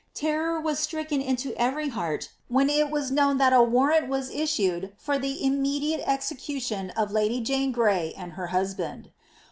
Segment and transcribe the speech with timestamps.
[0.15, 4.93] Terror was stricken into every heart when it was known that a warrant was issued
[4.97, 9.11] for the immediate execution of lady Jane Gray and her husband.